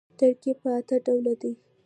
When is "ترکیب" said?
0.19-0.57